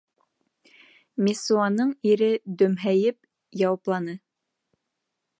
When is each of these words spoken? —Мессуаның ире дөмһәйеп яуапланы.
—Мессуаның 1.25 1.91
ире 2.11 2.29
дөмһәйеп 2.61 3.19
яуапланы. 3.61 4.17